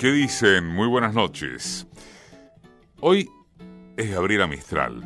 ¿Qué 0.00 0.10
dicen? 0.12 0.66
Muy 0.66 0.88
buenas 0.88 1.12
noches. 1.12 1.86
Hoy 3.00 3.28
es 3.98 4.10
Gabriela 4.10 4.46
Mistral. 4.46 5.02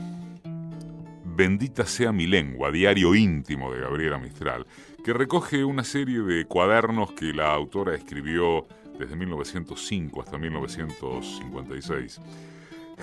Bendita 1.24 1.84
sea 1.84 2.12
mi 2.12 2.28
lengua, 2.28 2.70
diario 2.70 3.16
íntimo 3.16 3.72
de 3.72 3.80
Gabriela 3.80 4.18
Mistral, 4.18 4.64
que 5.04 5.12
recoge 5.12 5.64
una 5.64 5.82
serie 5.82 6.20
de 6.20 6.44
cuadernos 6.44 7.10
que 7.10 7.32
la 7.32 7.52
autora 7.52 7.96
escribió 7.96 8.68
desde 8.96 9.16
1905 9.16 10.22
hasta 10.22 10.38
1956. 10.38 12.20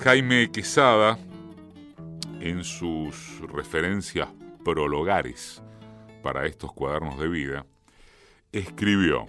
Jaime 0.02 0.50
Quesada, 0.50 1.18
en 2.40 2.64
sus 2.64 3.38
referencias 3.52 4.30
prologares 4.64 5.62
para 6.22 6.46
estos 6.46 6.72
cuadernos 6.72 7.18
de 7.18 7.28
vida, 7.28 7.66
escribió, 8.50 9.26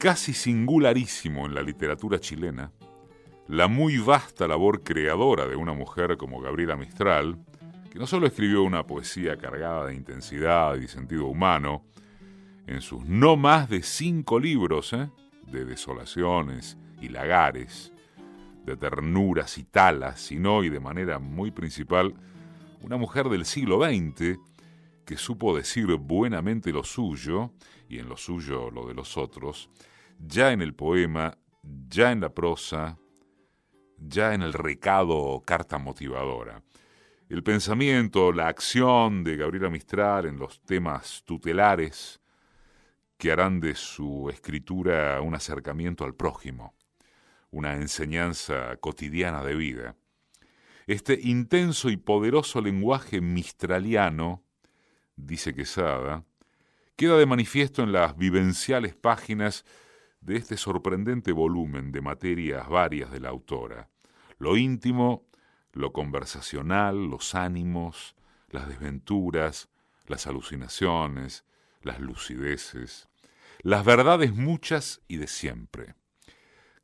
casi 0.00 0.32
singularísimo 0.32 1.44
en 1.44 1.54
la 1.54 1.60
literatura 1.60 2.18
chilena, 2.18 2.72
la 3.48 3.68
muy 3.68 3.98
vasta 3.98 4.48
labor 4.48 4.82
creadora 4.82 5.46
de 5.46 5.56
una 5.56 5.74
mujer 5.74 6.16
como 6.16 6.40
Gabriela 6.40 6.74
Mistral, 6.74 7.36
que 7.92 7.98
no 7.98 8.06
solo 8.06 8.26
escribió 8.26 8.62
una 8.62 8.86
poesía 8.86 9.36
cargada 9.36 9.84
de 9.84 9.94
intensidad 9.94 10.76
y 10.76 10.88
sentido 10.88 11.26
humano, 11.26 11.84
en 12.66 12.80
sus 12.80 13.04
no 13.04 13.36
más 13.36 13.68
de 13.68 13.82
cinco 13.82 14.40
libros 14.40 14.94
¿eh? 14.94 15.10
de 15.52 15.66
desolaciones 15.66 16.78
y 17.02 17.10
lagares, 17.10 17.92
de 18.64 18.78
ternuras 18.78 19.58
y 19.58 19.64
talas, 19.64 20.18
sino 20.18 20.64
y 20.64 20.70
de 20.70 20.80
manera 20.80 21.18
muy 21.18 21.50
principal, 21.50 22.14
una 22.80 22.96
mujer 22.96 23.28
del 23.28 23.44
siglo 23.44 23.84
XX 23.84 24.38
que 25.04 25.18
supo 25.18 25.54
decir 25.54 25.94
buenamente 25.96 26.72
lo 26.72 26.84
suyo 26.84 27.50
y 27.86 27.98
en 27.98 28.08
lo 28.08 28.16
suyo 28.16 28.70
lo 28.70 28.86
de 28.86 28.94
los 28.94 29.18
otros, 29.18 29.68
ya 30.26 30.52
en 30.52 30.60
el 30.60 30.74
poema, 30.74 31.38
ya 31.62 32.12
en 32.12 32.20
la 32.20 32.34
prosa, 32.34 32.98
ya 33.96 34.34
en 34.34 34.42
el 34.42 34.52
recado 34.52 35.42
carta 35.46 35.78
motivadora. 35.78 36.62
El 37.28 37.42
pensamiento, 37.42 38.32
la 38.32 38.48
acción 38.48 39.24
de 39.24 39.36
Gabriela 39.36 39.70
Mistral 39.70 40.26
en 40.26 40.38
los 40.38 40.60
temas 40.62 41.22
tutelares 41.24 42.20
que 43.16 43.30
harán 43.30 43.60
de 43.60 43.74
su 43.74 44.28
escritura 44.30 45.20
un 45.20 45.34
acercamiento 45.34 46.04
al 46.04 46.14
prójimo, 46.14 46.74
una 47.50 47.74
enseñanza 47.76 48.76
cotidiana 48.78 49.44
de 49.44 49.54
vida. 49.54 49.96
Este 50.86 51.18
intenso 51.22 51.88
y 51.90 51.96
poderoso 51.96 52.60
lenguaje 52.60 53.20
mistraliano, 53.20 54.42
dice 55.16 55.54
Quesada, 55.54 56.24
queda 56.96 57.16
de 57.16 57.26
manifiesto 57.26 57.82
en 57.82 57.92
las 57.92 58.16
vivenciales 58.16 58.94
páginas 58.96 59.64
de 60.20 60.36
este 60.36 60.56
sorprendente 60.56 61.32
volumen 61.32 61.92
de 61.92 62.02
materias 62.02 62.68
varias 62.68 63.10
de 63.10 63.20
la 63.20 63.30
autora. 63.30 63.88
Lo 64.38 64.56
íntimo, 64.56 65.26
lo 65.72 65.92
conversacional, 65.92 67.06
los 67.06 67.34
ánimos, 67.34 68.16
las 68.50 68.68
desventuras, 68.68 69.70
las 70.06 70.26
alucinaciones, 70.26 71.44
las 71.82 72.00
lucideces, 72.00 73.08
las 73.62 73.84
verdades 73.84 74.34
muchas 74.34 75.00
y 75.08 75.16
de 75.16 75.26
siempre. 75.26 75.94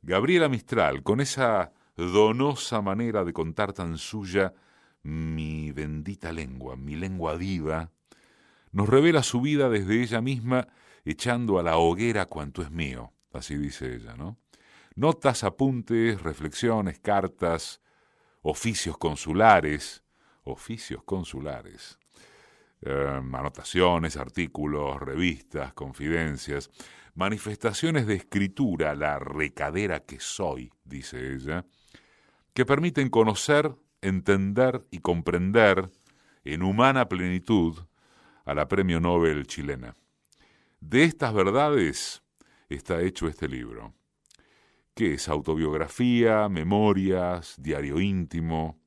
Gabriela 0.01 0.49
Mistral, 0.49 1.03
con 1.03 1.19
esa 1.21 1.73
donosa 1.95 2.81
manera 2.81 3.23
de 3.23 3.33
contar 3.33 3.73
tan 3.73 3.97
suya, 3.97 4.53
mi 5.03 5.71
bendita 5.71 6.31
lengua, 6.31 6.75
mi 6.75 6.95
lengua 6.95 7.35
viva, 7.35 7.91
nos 8.71 8.89
revela 8.89 9.23
su 9.23 9.41
vida 9.41 9.69
desde 9.69 10.01
ella 10.01 10.21
misma, 10.21 10.67
echando 11.05 11.59
a 11.59 11.63
la 11.63 11.77
hoguera 11.77 12.25
cuanto 12.25 12.61
es 12.61 12.71
mío 12.71 13.13
así 13.33 13.55
dice 13.57 13.95
ella, 13.95 14.15
¿no? 14.15 14.37
Notas, 14.95 15.43
apuntes, 15.43 16.21
reflexiones, 16.21 16.99
cartas, 16.99 17.81
oficios 18.41 18.97
consulares, 18.97 20.03
oficios 20.43 21.03
consulares, 21.03 21.99
em, 22.81 23.35
anotaciones, 23.35 24.17
artículos, 24.17 24.99
revistas, 24.99 25.73
confidencias, 25.73 26.69
manifestaciones 27.13 28.07
de 28.07 28.15
escritura, 28.15 28.95
la 28.95 29.19
recadera 29.19 30.01
que 30.01 30.19
soy, 30.19 30.71
dice 30.83 31.33
ella, 31.33 31.65
que 32.53 32.65
permiten 32.65 33.09
conocer, 33.09 33.75
entender 34.01 34.85
y 34.91 34.99
comprender 34.99 35.89
en 36.43 36.63
humana 36.63 37.09
plenitud 37.09 37.75
a 38.45 38.53
la 38.53 38.67
Premio 38.67 38.99
Nobel 38.99 39.45
chilena. 39.45 39.95
De 40.79 41.03
estas 41.03 41.33
verdades 41.33 42.23
está 42.69 43.01
hecho 43.01 43.27
este 43.27 43.47
libro, 43.47 43.93
que 44.93 45.13
es 45.13 45.29
autobiografía, 45.29 46.49
memorias, 46.49 47.55
diario 47.57 47.99
íntimo. 47.99 48.79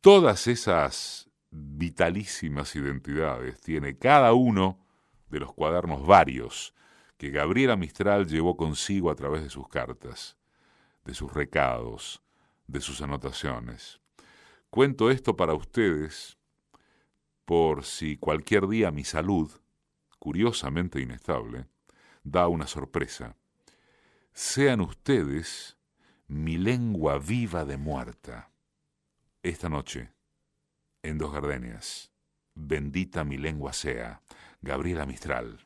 Todas 0.00 0.46
esas 0.46 1.30
vitalísimas 1.50 2.74
identidades 2.76 3.60
tiene 3.60 3.96
cada 3.96 4.32
uno 4.32 4.84
de 5.30 5.40
los 5.40 5.52
cuadernos 5.52 6.06
varios 6.06 6.74
que 7.16 7.30
Gabriela 7.30 7.76
Mistral 7.76 8.26
llevó 8.26 8.56
consigo 8.56 9.10
a 9.10 9.14
través 9.14 9.42
de 9.42 9.50
sus 9.50 9.68
cartas, 9.68 10.36
de 11.04 11.14
sus 11.14 11.32
recados, 11.32 12.22
de 12.66 12.80
sus 12.80 13.02
anotaciones. 13.02 14.00
Cuento 14.70 15.10
esto 15.10 15.36
para 15.36 15.54
ustedes 15.54 16.38
por 17.44 17.84
si 17.84 18.18
cualquier 18.18 18.68
día 18.68 18.90
mi 18.90 19.04
salud, 19.04 19.50
curiosamente 20.18 21.00
inestable, 21.00 21.66
da 22.30 22.48
una 22.48 22.66
sorpresa. 22.66 23.36
Sean 24.32 24.80
ustedes 24.80 25.76
mi 26.26 26.58
lengua 26.58 27.18
viva 27.18 27.64
de 27.64 27.76
muerta. 27.76 28.50
Esta 29.42 29.68
noche, 29.68 30.12
en 31.02 31.18
Dos 31.18 31.32
Gardenias, 31.32 32.12
bendita 32.54 33.24
mi 33.24 33.38
lengua 33.38 33.72
sea, 33.72 34.22
Gabriela 34.60 35.06
Mistral. 35.06 35.58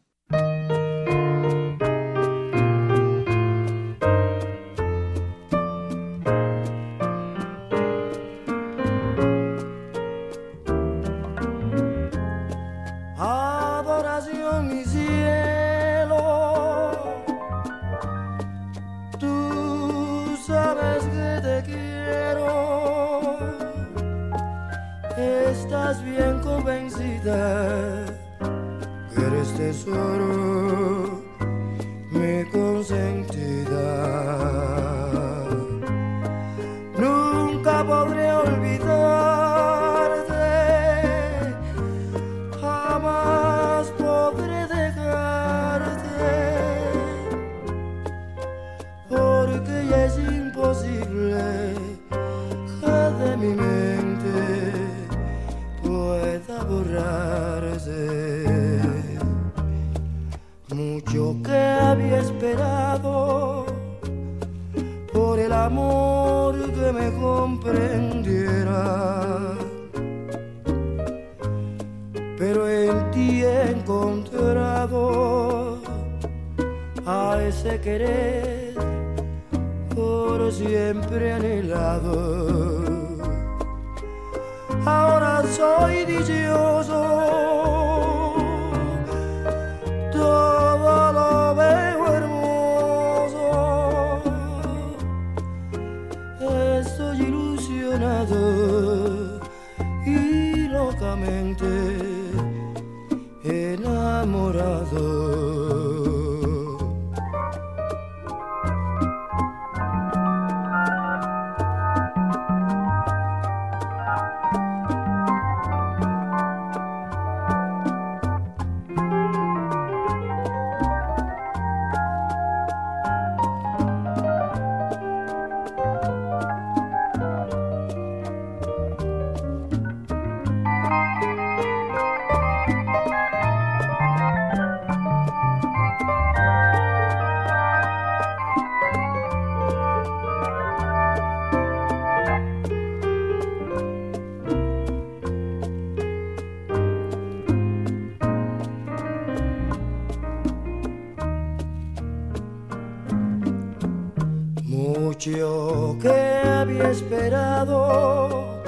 Mucho 155.26 155.96
que 156.00 156.10
había 156.10 156.90
esperado 156.90 158.62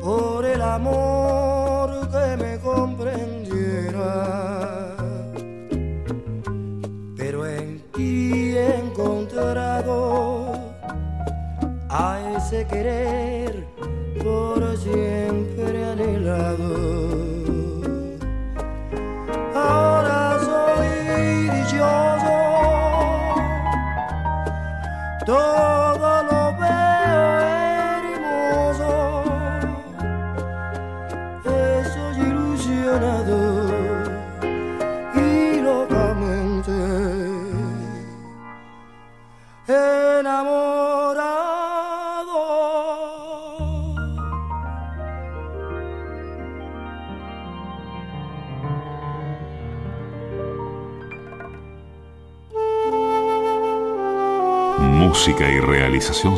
por 0.00 0.44
el 0.46 0.62
amor 0.62 1.09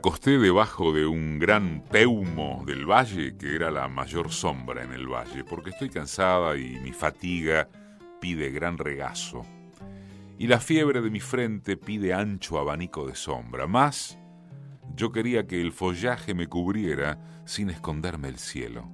Acosté 0.00 0.38
debajo 0.38 0.94
de 0.94 1.04
un 1.04 1.38
gran 1.38 1.84
peumo 1.90 2.64
del 2.66 2.86
valle, 2.86 3.36
que 3.36 3.54
era 3.54 3.70
la 3.70 3.86
mayor 3.86 4.32
sombra 4.32 4.82
en 4.82 4.94
el 4.94 5.06
valle, 5.06 5.44
porque 5.44 5.70
estoy 5.70 5.90
cansada 5.90 6.56
y 6.56 6.80
mi 6.80 6.92
fatiga 6.92 7.68
pide 8.18 8.50
gran 8.50 8.78
regazo. 8.78 9.44
Y 10.38 10.46
la 10.46 10.58
fiebre 10.58 11.02
de 11.02 11.10
mi 11.10 11.20
frente 11.20 11.76
pide 11.76 12.14
ancho 12.14 12.58
abanico 12.58 13.06
de 13.06 13.14
sombra. 13.14 13.66
Más, 13.66 14.18
yo 14.96 15.12
quería 15.12 15.46
que 15.46 15.60
el 15.60 15.70
follaje 15.70 16.32
me 16.32 16.46
cubriera 16.46 17.42
sin 17.44 17.68
esconderme 17.68 18.28
el 18.28 18.38
cielo. 18.38 18.88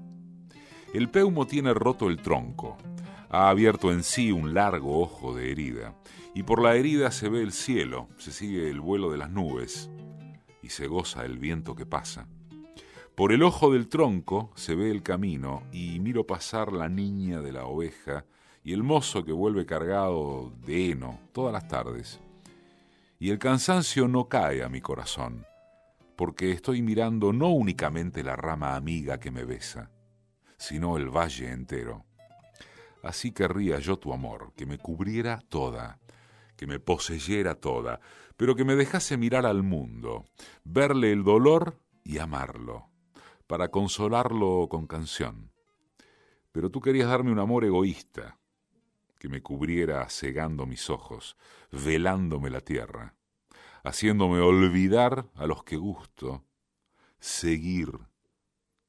El 0.93 1.09
peumo 1.09 1.47
tiene 1.47 1.73
roto 1.73 2.09
el 2.09 2.17
tronco, 2.17 2.79
ha 3.31 3.49
abierto 3.49 3.93
en 3.93 4.03
sí 4.03 4.33
un 4.33 4.55
largo 4.55 4.99
ojo 4.99 5.37
de 5.37 5.53
herida, 5.53 5.95
y 6.35 6.43
por 6.43 6.61
la 6.61 6.75
herida 6.75 7.13
se 7.13 7.29
ve 7.29 7.43
el 7.43 7.53
cielo, 7.53 8.09
se 8.19 8.33
sigue 8.33 8.69
el 8.69 8.81
vuelo 8.81 9.13
de 9.13 9.19
las 9.19 9.31
nubes 9.31 9.89
y 10.67 10.69
se 10.69 10.89
goza 10.89 11.25
el 11.25 11.39
viento 11.39 11.77
que 11.77 11.87
pasa. 11.87 12.27
Por 13.15 13.31
el 13.31 13.45
ojo 13.45 13.73
del 13.73 13.89
tronco 13.89 14.51
se 14.57 14.75
ve 14.75 14.91
el 14.91 15.05
camino 15.05 15.63
y 15.73 16.01
miro 16.01 16.27
pasar 16.27 16.73
la 16.73 16.89
niña 16.89 17.41
de 17.41 17.53
la 17.53 17.67
oveja 17.67 18.25
y 18.65 18.73
el 18.73 18.83
mozo 18.83 19.25
que 19.25 19.31
vuelve 19.31 19.65
cargado 19.65 20.53
de 20.67 20.91
heno 20.91 21.21
todas 21.33 21.53
las 21.53 21.69
tardes. 21.69 22.19
Y 23.21 23.31
el 23.31 23.39
cansancio 23.39 24.09
no 24.09 24.29
cae 24.29 24.65
a 24.65 24.69
mi 24.69 24.81
corazón, 24.81 25.47
porque 26.17 26.51
estoy 26.51 26.83
mirando 26.83 27.33
no 27.33 27.51
únicamente 27.51 28.25
la 28.25 28.35
rama 28.35 28.75
amiga 28.75 29.21
que 29.21 29.31
me 29.31 29.45
besa, 29.45 29.93
sino 30.59 30.97
el 30.97 31.11
valle 31.11 31.53
entero. 31.53 32.05
Así 33.05 33.31
querría 33.31 33.79
yo 33.79 34.01
tu 34.01 34.13
amor, 34.13 34.53
que 34.57 34.67
me 34.67 34.79
cubriera 34.79 35.41
toda, 35.49 36.01
que 36.57 36.67
me 36.67 36.81
poseyera 36.81 37.55
toda, 37.55 38.01
pero 38.37 38.55
que 38.55 38.65
me 38.65 38.77
dejase 38.77 39.17
mirar 39.17 39.47
al 39.47 39.63
mundo, 39.63 40.25
verle 40.65 41.13
el 41.13 41.25
dolor 41.25 41.81
y 42.05 42.19
amarlo, 42.19 42.91
para 43.47 43.71
consolarlo 43.71 44.69
con 44.69 44.87
canción. 44.87 45.53
Pero 46.53 46.71
tú 46.71 46.81
querías 46.81 47.09
darme 47.09 47.33
un 47.33 47.39
amor 47.39 47.65
egoísta, 47.65 48.39
que 49.19 49.29
me 49.29 49.43
cubriera 49.43 50.09
cegando 50.09 50.67
mis 50.67 50.91
ojos, 50.91 51.37
velándome 51.73 52.51
la 52.51 52.61
tierra, 52.61 53.15
haciéndome 53.83 54.41
olvidar 54.41 55.31
a 55.35 55.47
los 55.47 55.65
que 55.65 55.77
gusto, 55.77 56.45
seguir 57.19 57.91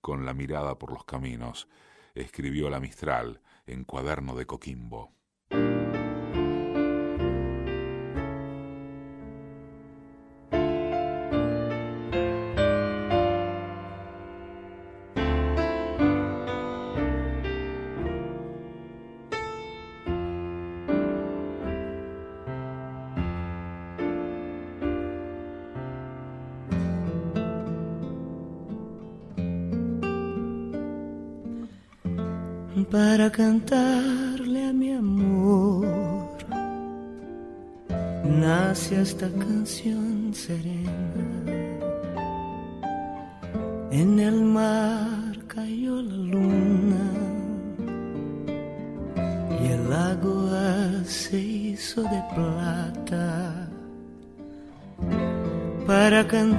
con 0.01 0.25
la 0.25 0.33
mirada 0.33 0.77
por 0.77 0.91
los 0.91 1.05
caminos, 1.05 1.67
escribió 2.15 2.69
la 2.69 2.79
Mistral 2.79 3.41
en 3.65 3.83
cuaderno 3.83 4.35
de 4.35 4.45
Coquimbo. 4.45 5.16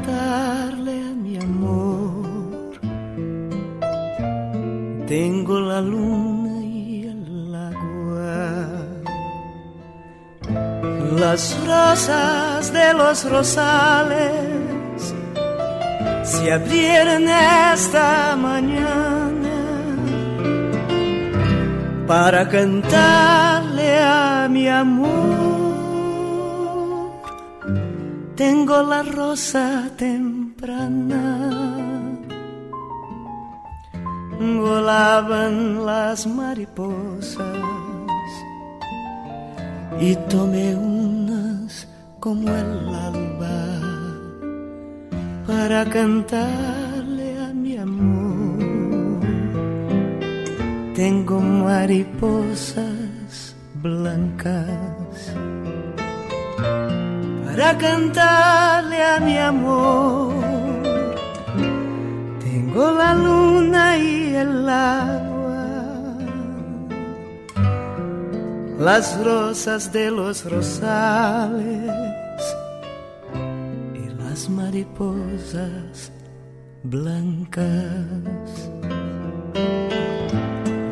Cantarle 0.02 0.93
a 0.93 1.14
mi 1.14 1.37
amor 1.37 2.71
tengo 5.07 5.61
la 5.61 5.81
luna 5.81 6.61
y 6.64 7.07
el 7.07 7.55
agua, 7.55 8.85
las 11.19 11.57
rosas 11.67 12.73
de 12.73 12.93
los 12.95 13.31
rosales 13.31 15.14
se 16.23 16.52
abrieron 16.52 17.25
esta 17.73 18.37
mañana 18.37 19.57
para 22.07 22.49
cantarle 22.49 23.99
a 23.99 24.47
mi 24.50 24.69
amor. 24.69 25.48
Tengo 28.38 28.83
la 28.85 29.02
rosa 29.02 29.90
temprana. 29.97 31.50
Volaban 34.38 35.85
las 35.85 36.25
mariposas. 36.25 37.42
Y 39.99 40.14
tomé 40.30 40.76
unas 40.76 41.88
como 42.21 42.49
el 42.49 42.95
alba 43.11 43.59
para 45.45 45.85
cantarle 45.87 47.40
a 47.40 47.52
mi 47.52 47.76
amor. 47.76 48.61
Tengo 50.95 51.40
mariposas 51.40 53.57
blancas 53.83 54.88
para 57.59 57.77
cantarle 57.77 59.03
a 59.03 59.19
mi 59.19 59.37
amor 59.37 60.33
tengo 62.38 62.93
la 62.93 63.15
luna 63.15 63.99
y 63.99 64.33
el 64.37 64.69
agua, 64.69 66.15
las 68.79 69.19
rosas 69.25 69.93
de 69.93 70.09
los 70.12 70.49
rosales 70.49 71.91
las 74.19 74.49
mariposas 74.49 76.12
blancas. 76.85 77.67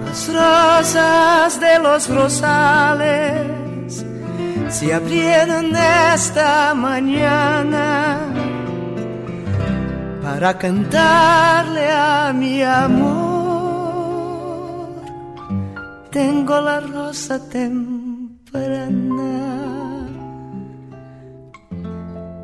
Las 0.05 0.29
rosas 0.35 1.61
de 1.61 1.79
los 1.79 2.09
rosales 2.09 3.66
se 4.69 4.93
abrieron 4.93 5.75
esta 6.15 6.75
mañana 6.75 8.19
para 10.23 10.59
cantarle 10.59 11.91
a 11.91 12.33
mi 12.35 12.63
amor. 12.63 13.27
Tengo 16.11 16.61
la 16.61 16.81
rosa 16.81 17.39
temprana 17.49 17.77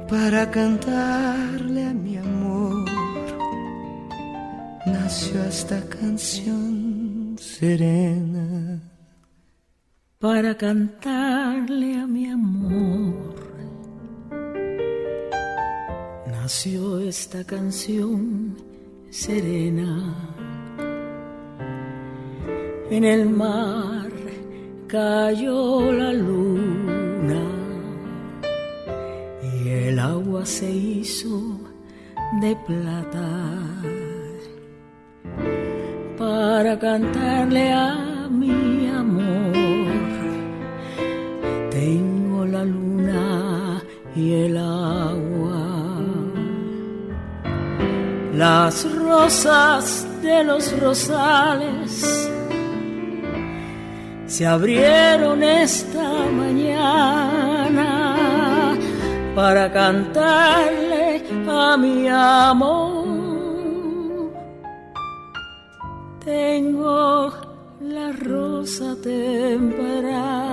para 0.09 0.51
cantarle 0.51 1.87
a 1.87 1.93
mi 1.93 2.17
amor. 2.17 2.85
Nació 4.87 5.43
esta 5.45 5.81
canción 5.89 7.37
serena 7.39 8.32
para 10.23 10.57
cantarle 10.57 11.97
a 11.97 12.07
mi 12.07 12.25
amor. 12.31 13.35
Nació 16.27 17.01
esta 17.01 17.45
canción 17.45 18.57
serena 19.11 20.15
en 22.91 23.05
el 23.05 23.29
mar 23.29 24.11
cayó 24.89 25.93
la 25.93 26.13
luna 26.13 27.63
el 29.93 29.99
agua 29.99 30.47
se 30.47 30.71
hizo 30.71 31.61
de 32.41 32.57
plata 32.67 33.29
para 36.17 36.79
cantarle 36.79 37.73
a 37.73 38.29
mi 38.31 38.62
y 44.15 44.33
el 44.33 44.57
agua, 44.57 46.01
las 48.35 48.91
rosas 48.95 50.07
de 50.23 50.45
los 50.45 50.81
rosales 50.81 52.31
se 54.27 54.47
abrieron 54.47 55.43
esta 55.43 56.25
mañana 56.41 57.93
para 59.35 59.71
cantarle 59.71 61.23
a 61.47 61.77
mi 61.77 62.09
amor. 62.09 63.13
Tengo 66.25 67.31
la 67.81 68.13
rosa 68.13 68.97
temprana, 69.03 70.52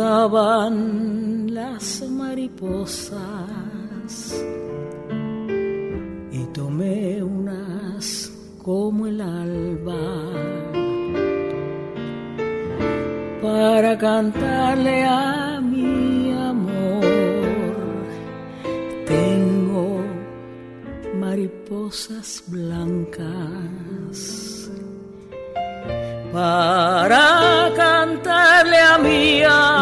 volaban 0.00 1.54
las 1.54 2.02
mariposas 2.08 3.12
y 6.32 6.42
tomé 6.54 7.22
unas 7.22 8.32
como 8.64 9.06
el 9.06 9.20
alba 9.20 10.04
para 13.42 13.98
cantarle 13.98 15.04
a 15.04 15.60
mi 15.60 16.32
amor. 16.32 17.04
Tengo 19.06 20.00
mariposas 21.20 22.42
blancas 22.46 24.18
para 26.32 27.70
cantarle 27.76 28.78
a 28.78 28.98
mi 28.98 29.42
amor. 29.42 29.79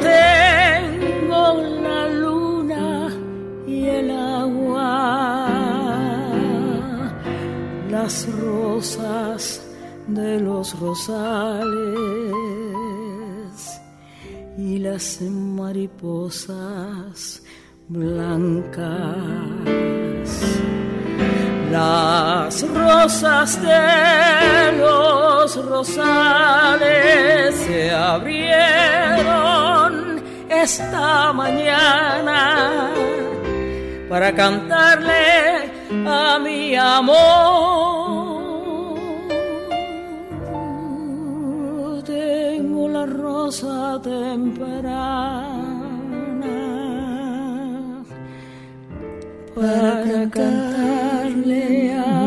Tengo 0.00 1.44
la 1.82 2.08
luna 2.08 3.10
y 3.66 3.88
el 3.88 4.10
agua, 4.10 5.48
las 7.90 8.28
rosas 8.40 9.62
de 10.06 10.40
los 10.40 10.78
rosales 10.78 11.66
y 14.56 14.78
las 14.78 15.20
mariposas 15.20 16.22
blancas. 17.88 18.86
Las 21.70 22.62
rosas 22.68 23.60
de 23.60 24.72
los 24.78 25.25
rosales 25.54 27.54
se 27.54 27.92
abrieron 27.92 28.56
esta 30.48 31.32
mañana 31.32 32.90
para 34.08 34.34
cantarle 34.34 35.70
a 36.04 36.40
mi 36.40 36.74
amor. 36.74 38.46
Rosa 43.06 44.00
temprana 44.02 45.54
para 49.54 50.28
cantarle 50.30 51.94
a 51.94 52.25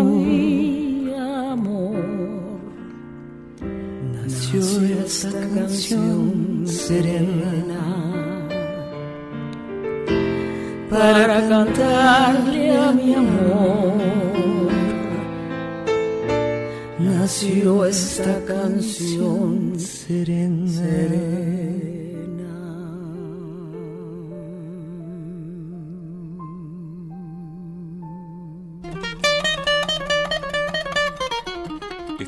esta 5.10 5.32
canción 5.56 6.68
serena 6.68 7.84
para 10.88 11.50
cantarle 11.50 12.78
a 12.78 12.92
mi 12.92 13.16
amor. 13.16 14.70
Nació 17.00 17.86
esta 17.86 18.40
canción 18.46 19.80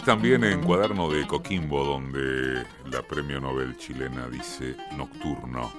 también 0.03 0.43
en 0.43 0.61
Cuaderno 0.61 1.11
de 1.11 1.27
Coquimbo 1.27 1.83
donde 1.83 2.65
la 2.89 3.03
premio 3.03 3.39
Nobel 3.39 3.77
chilena 3.77 4.27
dice 4.27 4.75
Nocturno. 4.97 5.71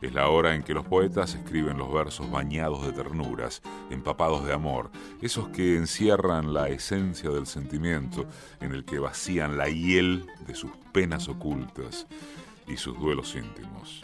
Es 0.00 0.14
la 0.14 0.28
hora 0.28 0.54
en 0.54 0.62
que 0.62 0.72
los 0.72 0.86
poetas 0.86 1.34
escriben 1.34 1.76
los 1.76 1.92
versos 1.92 2.30
bañados 2.30 2.86
de 2.86 2.92
ternuras, 2.92 3.60
empapados 3.90 4.46
de 4.46 4.54
amor, 4.54 4.90
esos 5.20 5.48
que 5.48 5.76
encierran 5.76 6.54
la 6.54 6.68
esencia 6.68 7.28
del 7.30 7.46
sentimiento, 7.46 8.24
en 8.60 8.72
el 8.72 8.84
que 8.84 8.98
vacían 8.98 9.58
la 9.58 9.68
hiel 9.68 10.26
de 10.46 10.54
sus 10.54 10.70
penas 10.92 11.28
ocultas 11.28 12.06
y 12.66 12.78
sus 12.78 12.98
duelos 12.98 13.34
íntimos. 13.34 14.02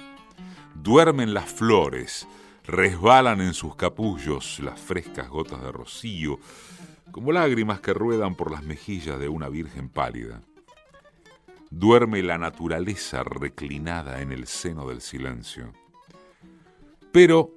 Duermen 0.74 1.32
las 1.32 1.50
flores, 1.50 2.28
resbalan 2.66 3.40
en 3.40 3.54
sus 3.54 3.74
capullos 3.74 4.60
las 4.60 4.78
frescas 4.78 5.30
gotas 5.30 5.62
de 5.62 5.72
rocío, 5.72 6.38
como 7.16 7.32
lágrimas 7.32 7.80
que 7.80 7.94
ruedan 7.94 8.36
por 8.36 8.52
las 8.52 8.62
mejillas 8.62 9.18
de 9.18 9.28
una 9.28 9.48
virgen 9.48 9.88
pálida. 9.88 10.42
Duerme 11.70 12.22
la 12.22 12.38
naturaleza 12.38 13.24
reclinada 13.24 14.20
en 14.20 14.30
el 14.30 14.46
seno 14.46 14.86
del 14.86 15.00
silencio 15.00 15.72
pero 17.16 17.50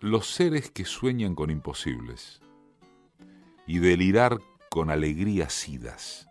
los 0.00 0.26
seres 0.26 0.72
que 0.72 0.84
sueñan 0.84 1.36
con 1.36 1.52
imposibles 1.52 2.40
y 3.64 3.78
delirar 3.78 4.38
con 4.68 4.90
alegrías 4.90 5.68
idas, 5.68 6.28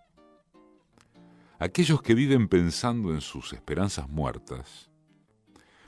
aquellos 1.58 2.02
que 2.02 2.14
viven 2.14 2.50
pensando 2.50 3.14
en 3.14 3.22
sus 3.22 3.54
esperanzas 3.54 4.10
muertas, 4.10 4.92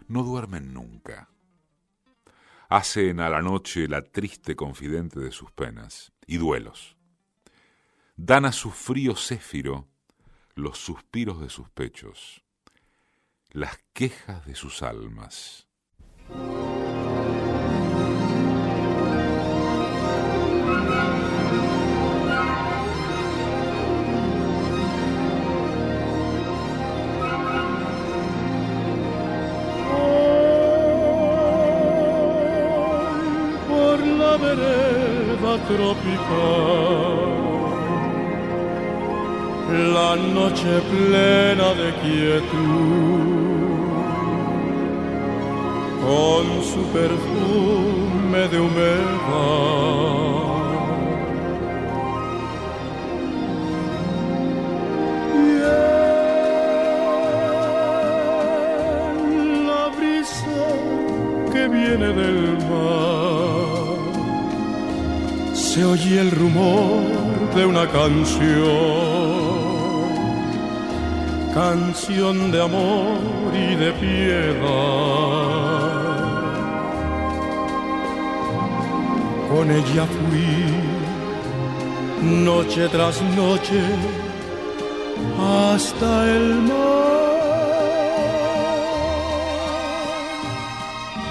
no 0.07 0.23
duermen 0.23 0.73
nunca. 0.73 1.27
Hacen 2.69 3.19
a 3.19 3.27
la 3.29 3.41
noche 3.41 3.89
la 3.89 4.01
triste 4.01 4.55
confidente 4.55 5.19
de 5.19 5.33
sus 5.33 5.51
penas 5.51 6.13
y 6.27 6.37
duelos. 6.37 6.95
Dan 8.15 8.45
a 8.45 8.51
su 8.51 8.71
frío 8.71 9.15
céfiro 9.15 9.87
los 10.53 10.77
suspiros 10.77 11.39
de 11.39 11.49
sus 11.49 11.69
pechos, 11.69 12.43
las 13.51 13.79
quejas 13.93 14.45
de 14.45 14.55
sus 14.55 14.83
almas 14.83 15.66
tropical. 35.67 37.37
La 39.93 40.15
noche 40.15 40.81
plena 40.89 41.73
de 41.73 41.89
quietud, 42.01 43.27
con 46.05 46.45
su 46.63 46.81
perfume 46.93 48.47
de 48.47 48.59
humedad. 48.59 49.77
viene 61.69 62.13
del 62.13 62.57
mar. 62.69 63.06
Se 65.77 65.85
oye 65.85 66.19
el 66.19 66.31
rumor 66.31 67.53
de 67.53 67.63
una 67.63 67.87
canción, 67.87 68.57
canción 71.53 72.51
de 72.51 72.63
amor 72.63 73.53
y 73.53 73.75
de 73.75 73.91
piedad. 73.91 74.57
Con 79.51 79.69
ella 79.69 80.07
fui 80.15 80.65
noche 82.43 82.87
tras 82.87 83.21
noche 83.21 83.83
hasta 85.39 86.25
el 86.25 86.55
mar. 86.63 86.97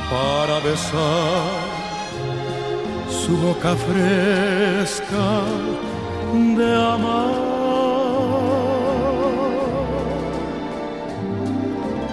para 0.08 0.60
besar 0.60 1.75
su 3.26 3.36
boca 3.36 3.74
fresca 3.74 5.26
de 6.58 6.74
amar. 6.94 7.34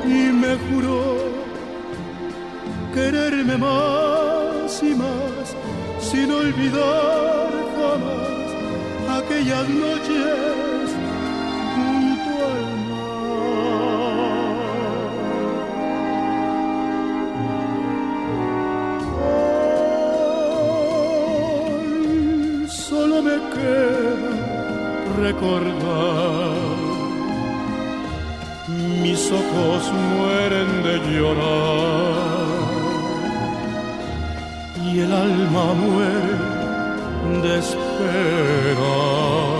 Y 0.05 0.21
me 0.41 0.53
juró 0.65 1.03
quererme 2.95 3.57
más 3.57 4.81
y 4.81 4.95
más, 4.95 5.45
sin 5.99 6.31
olvidar 6.31 7.51
jamás 7.77 9.19
aquellas 9.19 9.69
noches 9.69 10.72
recordar. 25.23 26.57
Mis 29.01 29.31
ojos 29.31 29.81
mueren 30.15 30.69
de 30.88 30.95
llorar 31.12 32.53
y 34.86 34.99
el 34.99 35.12
alma 35.13 35.65
muere 35.86 36.36
de 37.43 37.59
esperar. 37.59 39.52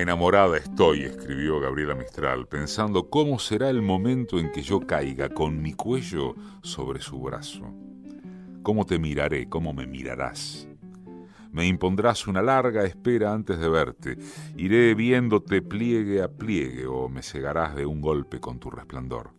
Enamorada 0.00 0.58
estoy, 0.58 1.04
escribió 1.04 1.58
Gabriela 1.60 1.94
Mistral, 1.94 2.46
pensando 2.46 3.08
cómo 3.08 3.38
será 3.38 3.70
el 3.70 3.82
momento 3.82 4.38
en 4.38 4.52
que 4.52 4.62
yo 4.62 4.80
caiga 4.80 5.28
con 5.30 5.62
mi 5.62 5.72
cuello 5.72 6.34
sobre 6.62 7.00
su 7.00 7.20
brazo. 7.20 7.72
¿Cómo 8.62 8.84
te 8.84 8.98
miraré? 8.98 9.48
¿Cómo 9.48 9.72
me 9.72 9.86
mirarás? 9.86 10.68
Me 11.50 11.66
impondrás 11.66 12.26
una 12.26 12.42
larga 12.42 12.84
espera 12.84 13.32
antes 13.32 13.58
de 13.58 13.68
verte. 13.68 14.18
Iré 14.56 14.94
viéndote 14.94 15.62
pliegue 15.62 16.20
a 16.20 16.28
pliegue 16.28 16.86
o 16.86 17.08
me 17.08 17.22
cegarás 17.22 17.74
de 17.74 17.86
un 17.86 18.00
golpe 18.00 18.40
con 18.40 18.58
tu 18.58 18.70
resplandor. 18.70 19.30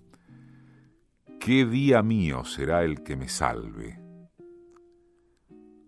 ¿Qué 1.40 1.66
día 1.66 2.02
mío 2.02 2.44
será 2.46 2.84
el 2.84 3.04
que 3.04 3.16
me 3.16 3.30
salve? 3.30 4.00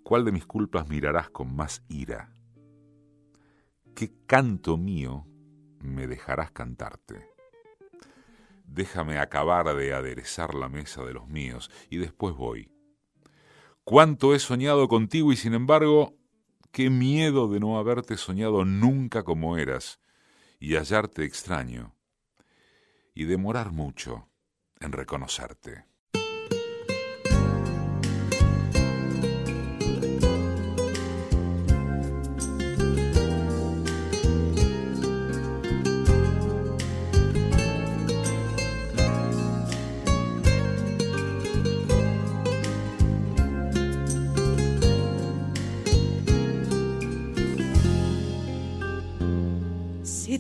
¿Cuál 0.03 0.25
de 0.25 0.31
mis 0.31 0.45
culpas 0.45 0.87
mirarás 0.87 1.29
con 1.29 1.55
más 1.55 1.83
ira? 1.89 2.35
¿Qué 3.95 4.11
canto 4.25 4.77
mío 4.77 5.25
me 5.81 6.07
dejarás 6.07 6.51
cantarte? 6.51 7.27
Déjame 8.65 9.17
acabar 9.17 9.75
de 9.75 9.93
aderezar 9.93 10.53
la 10.53 10.69
mesa 10.69 11.03
de 11.03 11.13
los 11.13 11.27
míos 11.27 11.71
y 11.89 11.97
después 11.97 12.35
voy. 12.35 12.71
Cuánto 13.83 14.35
he 14.35 14.39
soñado 14.39 14.87
contigo 14.87 15.31
y 15.31 15.35
sin 15.35 15.53
embargo, 15.53 16.15
qué 16.71 16.89
miedo 16.89 17.47
de 17.49 17.59
no 17.59 17.79
haberte 17.79 18.15
soñado 18.17 18.63
nunca 18.65 19.23
como 19.23 19.57
eras 19.57 19.99
y 20.59 20.75
hallarte 20.75 21.23
extraño 21.23 21.95
y 23.13 23.25
demorar 23.25 23.71
mucho 23.71 24.29
en 24.79 24.91
reconocerte. 24.91 25.85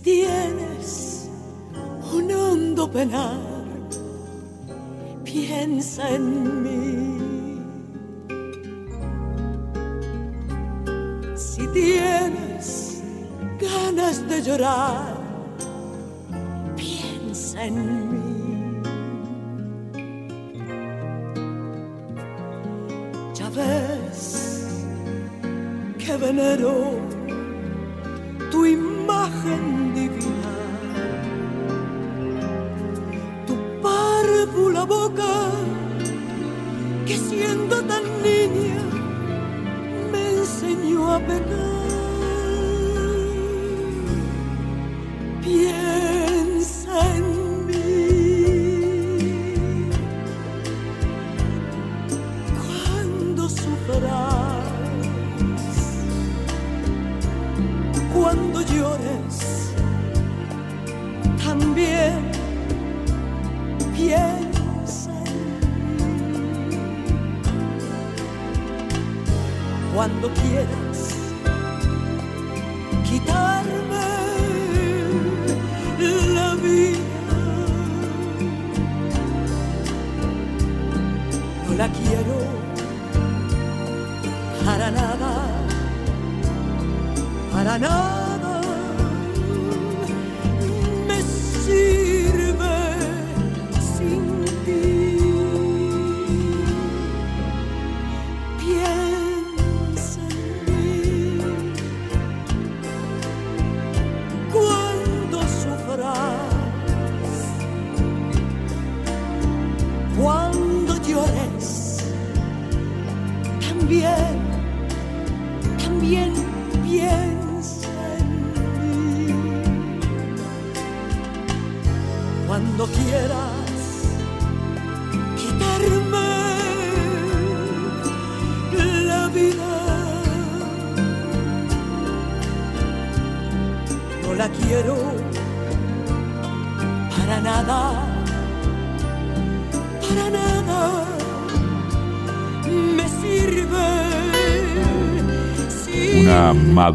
Tienes 0.03 1.29
un 2.13 2.31
hondo 2.31 2.89
penar, 2.89 3.37
piensa 5.25 6.09
en 6.09 6.63
mí. 6.63 7.59
Si 11.35 11.67
tienes 11.67 13.03
ganas 13.59 14.25
de 14.29 14.41
llorar, 14.41 15.17
piensa 16.77 17.65
en 17.65 18.09
mí. 18.09 18.81
Ya 23.33 23.49
ves 23.49 24.65
que 25.97 26.15
venero 26.15 26.73
tu 28.49 28.65
imagen 28.65 29.78
párvula 34.79 34.85
boca 34.85 35.51
que 37.05 37.17
siendo 37.17 37.78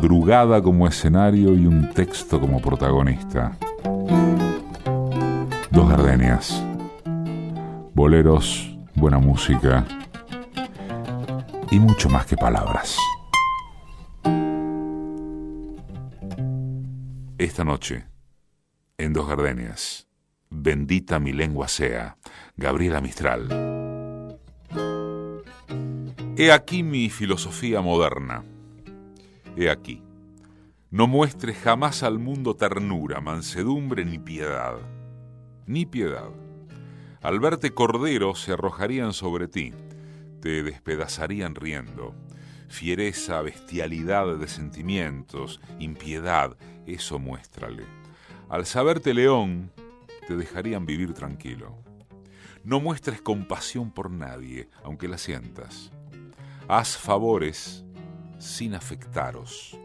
madrugada 0.04 0.60
como 0.60 0.86
escenario 0.86 1.54
y 1.54 1.66
un 1.66 1.88
texto 1.94 2.38
como 2.38 2.60
protagonista. 2.60 3.56
Dos 5.70 5.88
gardenias. 5.88 6.62
Boleros, 7.94 8.76
buena 8.94 9.18
música 9.18 9.86
y 11.70 11.80
mucho 11.80 12.10
más 12.10 12.26
que 12.26 12.36
palabras. 12.36 12.98
Esta 17.38 17.64
noche, 17.64 18.04
en 18.98 19.14
Dos 19.14 19.26
Gardenias, 19.26 20.06
bendita 20.50 21.18
mi 21.18 21.32
lengua 21.32 21.66
sea, 21.66 22.18
Gabriela 22.58 23.00
Mistral. 23.00 23.48
He 26.36 26.52
aquí 26.52 26.82
mi 26.82 27.08
filosofía 27.08 27.80
moderna. 27.80 28.44
He 29.56 29.70
aquí. 29.70 30.02
No 30.90 31.06
muestres 31.06 31.56
jamás 31.58 32.02
al 32.02 32.18
mundo 32.18 32.56
ternura, 32.56 33.20
mansedumbre 33.20 34.04
ni 34.04 34.18
piedad. 34.18 34.78
Ni 35.66 35.86
piedad. 35.86 36.30
Al 37.22 37.38
verte 37.38 37.72
cordero 37.72 38.34
se 38.34 38.52
arrojarían 38.52 39.12
sobre 39.12 39.46
ti, 39.48 39.72
te 40.40 40.62
despedazarían 40.62 41.54
riendo. 41.54 42.14
Fiereza, 42.68 43.40
bestialidad 43.42 44.36
de 44.36 44.48
sentimientos, 44.48 45.60
impiedad, 45.78 46.56
eso 46.86 47.18
muéstrale. 47.20 47.84
Al 48.48 48.66
saberte 48.66 49.14
león, 49.14 49.70
te 50.26 50.36
dejarían 50.36 50.84
vivir 50.84 51.14
tranquilo. 51.14 51.76
No 52.64 52.80
muestres 52.80 53.20
compasión 53.20 53.92
por 53.92 54.10
nadie, 54.10 54.68
aunque 54.82 55.06
la 55.06 55.18
sientas. 55.18 55.92
Haz 56.66 56.96
favores 56.96 57.84
sin 58.44 58.74
afectaros. 58.74 59.78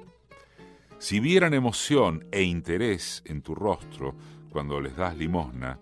Si 0.97 1.21
vieran 1.21 1.53
emoción 1.53 2.27
e 2.31 2.43
interés 2.43 3.23
en 3.25 3.41
tu 3.41 3.55
rostro 3.55 4.15
cuando 4.51 4.81
les 4.81 4.97
das 4.97 5.15
limosna, 5.15 5.79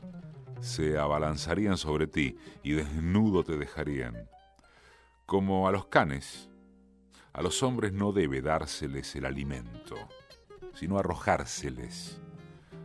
se 0.61 0.97
abalanzarían 0.97 1.77
sobre 1.77 2.05
ti 2.05 2.37
y 2.63 2.73
desnudo 2.73 3.43
te 3.43 3.57
dejarían. 3.57 4.29
Como 5.25 5.67
a 5.67 5.71
los 5.71 5.87
canes, 5.87 6.49
a 7.33 7.41
los 7.41 7.63
hombres 7.63 7.93
no 7.93 8.11
debe 8.11 8.41
dárseles 8.41 9.15
el 9.15 9.25
alimento, 9.25 9.95
sino 10.73 10.99
arrojárseles. 10.99 12.21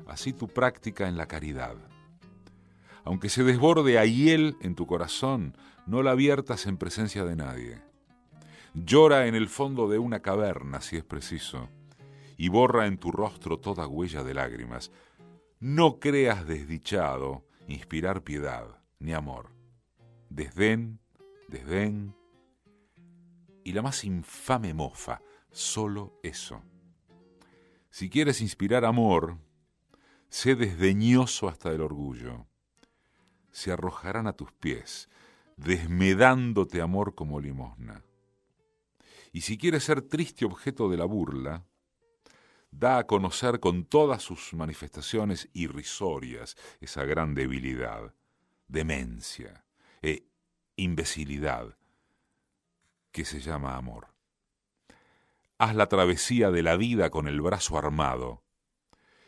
Así 0.07 0.33
tu 0.33 0.49
práctica 0.49 1.07
en 1.07 1.17
la 1.19 1.27
caridad. 1.27 1.77
Aunque 3.05 3.29
se 3.29 3.45
desborde 3.45 3.99
a 3.99 4.07
hiel 4.07 4.57
en 4.63 4.75
tu 4.75 4.87
corazón, 4.87 5.57
no 5.87 6.03
la 6.03 6.15
viertas 6.15 6.67
en 6.67 6.79
presencia 6.79 7.25
de 7.25 7.37
nadie. 7.37 7.92
Llora 8.75 9.27
en 9.27 9.35
el 9.35 9.49
fondo 9.49 9.87
de 9.87 9.99
una 9.99 10.21
caverna 10.21 10.81
si 10.81 10.97
es 10.97 11.05
preciso, 11.05 11.69
y 12.39 12.49
borra 12.49 12.87
en 12.87 12.97
tu 12.97 13.13
rostro 13.13 13.59
toda 13.59 13.87
huella 13.87 14.25
de 14.25 14.33
lágrimas. 14.33 14.91
No 15.61 16.01
creas 16.01 16.47
desdichado 16.47 17.45
inspirar 17.69 18.25
piedad 18.25 18.83
ni 18.99 19.13
amor. 19.13 19.51
Desdén, 20.31 21.01
desdén 21.49 22.17
y 23.63 23.73
la 23.73 23.83
más 23.83 24.05
infame 24.05 24.73
mofa, 24.73 25.21
solo 25.51 26.19
eso. 26.23 26.63
Si 27.91 28.09
quieres 28.09 28.41
inspirar 28.41 28.87
amor, 28.87 29.37
sé 30.31 30.57
desdeñoso 30.57 31.49
hasta 31.49 31.71
el 31.71 31.83
orgullo. 31.83 32.47
Se 33.51 33.71
arrojarán 33.71 34.27
a 34.27 34.33
tus 34.33 34.51
pies, 34.51 35.11
desmedándote 35.59 36.81
amor 36.81 37.15
como 37.15 37.39
limosna. 37.39 38.03
Y 39.33 39.41
si 39.41 39.57
quieres 39.57 39.85
ser 39.85 40.03
triste 40.03 40.45
objeto 40.45 40.91
de 40.91 40.99
la 40.99 41.07
burla, 41.07 41.65
da 42.71 42.99
a 42.99 43.07
conocer 43.07 43.61
con 43.61 43.85
todas 43.85 44.23
sus 44.23 44.53
manifestaciones 44.55 45.49
irrisorias 45.53 46.57
esa 46.81 47.05
gran 47.05 47.35
debilidad, 47.35 48.15
demencia 48.69 49.65
e 50.03 50.27
imbecilidad 50.77 51.77
que 53.11 53.25
se 53.25 53.41
llama 53.41 53.77
amor. 53.77 54.09
Haz 55.59 55.77
la 55.77 55.89
travesía 55.89 56.51
de 56.51 56.63
la 56.63 56.77
vida 56.77 57.11
con 57.11 57.29
el 57.29 57.41
brazo 57.41 57.79
armado. 57.79 58.43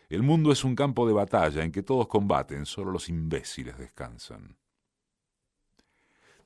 El 0.08 0.22
mundo 0.22 0.52
es 0.52 0.64
un 0.64 0.74
campo 0.74 1.06
de 1.06 1.12
batalla 1.12 1.62
en 1.64 1.72
que 1.72 1.82
todos 1.82 2.08
combaten, 2.08 2.66
solo 2.66 2.90
los 2.90 3.08
imbéciles 3.08 3.78
descansan. 3.78 4.56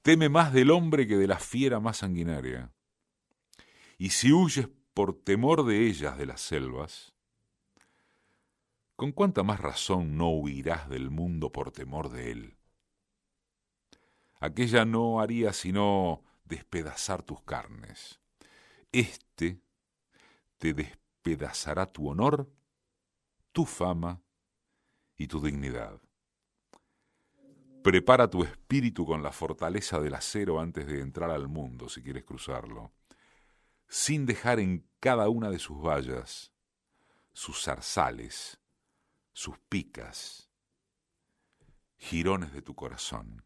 Teme 0.02 0.28
más 0.28 0.52
del 0.52 0.70
hombre 0.70 1.06
que 1.06 1.16
de 1.16 1.26
la 1.26 1.38
fiera 1.38 1.80
más 1.80 1.98
sanguinaria. 1.98 2.72
Y 3.98 4.10
si 4.10 4.32
huyes 4.32 4.68
por 4.94 5.12
temor 5.12 5.66
de 5.66 5.86
ellas 5.86 6.16
de 6.16 6.26
las 6.26 6.40
selvas, 6.40 7.12
con 8.94 9.12
cuánta 9.12 9.42
más 9.42 9.60
razón 9.60 10.16
no 10.16 10.30
huirás 10.30 10.88
del 10.88 11.10
mundo 11.10 11.52
por 11.52 11.72
temor 11.72 12.08
de 12.08 12.32
él. 12.32 12.56
Aquella 14.40 14.84
no 14.84 15.20
haría 15.20 15.52
sino 15.52 16.22
despedazar 16.44 17.22
tus 17.22 17.42
carnes. 17.42 18.20
Este 18.92 19.60
te 20.58 20.74
despedazará 20.74 21.86
tu 21.86 22.08
honor, 22.08 22.50
tu 23.52 23.66
fama 23.66 24.20
y 25.16 25.26
tu 25.26 25.40
dignidad. 25.40 26.00
Prepara 27.82 28.28
tu 28.28 28.42
espíritu 28.42 29.06
con 29.06 29.22
la 29.22 29.32
fortaleza 29.32 30.00
del 30.00 30.14
acero 30.14 30.60
antes 30.60 30.86
de 30.86 31.00
entrar 31.00 31.30
al 31.30 31.48
mundo, 31.48 31.88
si 31.88 32.02
quieres 32.02 32.24
cruzarlo, 32.24 32.92
sin 33.88 34.26
dejar 34.26 34.60
en 34.60 34.86
cada 35.00 35.28
una 35.28 35.50
de 35.50 35.58
sus 35.58 35.80
vallas 35.80 36.52
sus 37.38 37.62
zarzales, 37.62 38.58
sus 39.32 39.56
picas, 39.68 40.50
jirones 41.96 42.52
de 42.52 42.62
tu 42.62 42.74
corazón. 42.74 43.44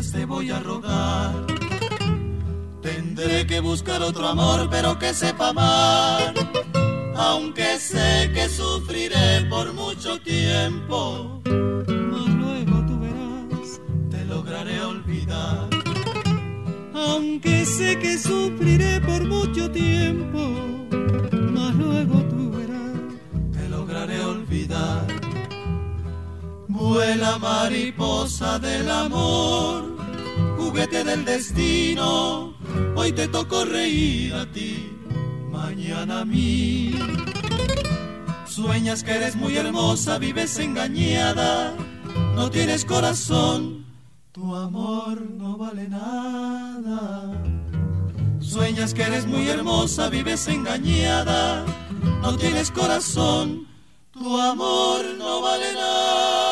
Te 0.00 0.24
voy 0.24 0.50
a 0.50 0.58
rogar. 0.58 1.46
Tendré 2.80 3.46
que 3.46 3.60
buscar 3.60 4.02
otro 4.02 4.26
amor, 4.26 4.68
pero 4.70 4.98
que 4.98 5.12
sepa 5.14 5.50
amar. 5.50 6.34
Aunque 7.14 7.78
sé 7.78 8.30
que 8.34 8.48
sufriré 8.48 9.46
por 9.48 9.72
mucho 9.74 10.18
tiempo, 10.20 11.40
mas 11.44 12.28
luego 12.42 12.86
tú 12.86 12.98
verás, 13.00 13.80
te 14.10 14.24
lograré 14.24 14.82
olvidar. 14.82 15.68
Aunque 16.94 17.64
sé 17.64 17.98
que 17.98 18.18
sufriré 18.18 19.00
por 19.00 19.24
mucho 19.26 19.70
tiempo, 19.70 20.40
mas 21.52 21.74
luego 21.74 22.22
tú 22.30 22.50
verás, 22.50 23.52
te 23.52 23.68
lograré 23.68 24.24
olvidar. 24.24 25.11
Vuela 26.82 27.38
mariposa 27.38 28.58
del 28.58 28.90
amor, 28.90 29.96
juguete 30.58 31.04
del 31.04 31.24
destino. 31.24 32.54
Hoy 32.96 33.12
te 33.12 33.28
tocó 33.28 33.64
reír 33.64 34.34
a 34.34 34.44
ti, 34.46 34.90
mañana 35.52 36.22
a 36.22 36.24
mí. 36.24 36.92
Sueñas 38.46 39.04
que 39.04 39.12
eres 39.12 39.36
muy 39.36 39.56
hermosa, 39.56 40.18
vives 40.18 40.58
engañada, 40.58 41.72
no 42.34 42.50
tienes 42.50 42.84
corazón, 42.84 43.86
tu 44.32 44.52
amor 44.56 45.22
no 45.22 45.56
vale 45.56 45.88
nada. 45.88 47.30
Sueñas 48.40 48.92
que 48.92 49.02
eres 49.02 49.24
muy 49.24 49.48
hermosa, 49.48 50.10
vives 50.10 50.48
engañada, 50.48 51.64
no 52.22 52.36
tienes 52.36 52.72
corazón, 52.72 53.68
tu 54.10 54.36
amor 54.36 55.04
no 55.16 55.40
vale 55.42 55.74
nada. 55.74 56.51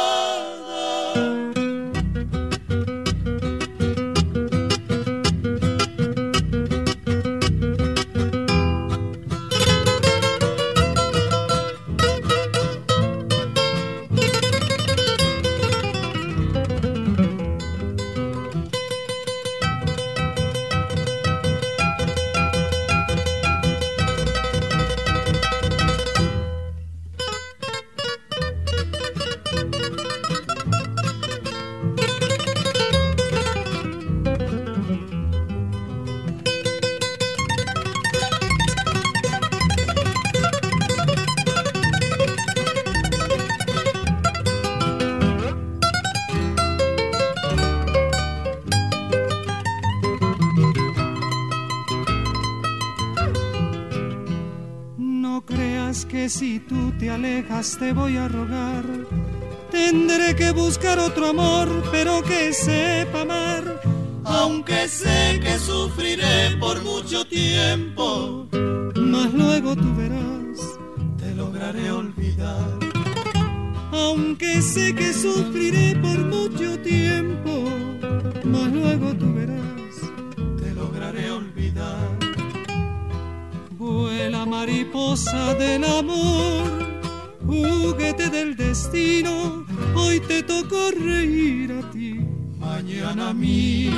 Te 57.79 57.93
voy 57.93 58.17
a 58.17 58.29
rogar. 58.29 58.85
Tendré 59.71 60.37
que 60.37 60.53
buscar 60.53 60.99
otro 60.99 61.29
amor, 61.29 61.69
pero 61.91 62.23
que 62.23 62.53
sepa 62.53 63.23
amar. 63.23 63.81
Aunque 64.25 64.89
sé 64.89 65.41
que 65.43 65.59
sufriré 65.59 66.57
por 66.61 66.83
mucho 66.83 67.25
tiempo, 67.25 68.47
mas 68.97 69.33
luego 69.35 69.75
tú 69.75 69.95
verás, 69.97 70.61
te 71.19 71.35
lograré 71.35 71.91
olvidar. 71.91 72.79
Aunque 73.93 74.63
sé 74.63 74.95
que 74.95 75.13
sufriré 75.13 75.97
por 75.97 76.19
mucho 76.19 76.79
tiempo, 76.81 77.65
mas 78.45 78.73
luego 78.73 79.15
tú 79.15 79.33
verás, 79.35 79.40
mariposa 84.61 85.55
del 85.55 85.83
amor 85.85 86.69
juguete 87.47 88.29
del 88.29 88.55
destino, 88.55 89.65
hoy 89.95 90.21
te 90.21 90.43
tocó 90.43 90.91
reír 90.91 91.73
a 91.73 91.91
ti, 91.91 92.21
mañana 92.59 93.31
a 93.31 93.33
mí. 93.33 93.91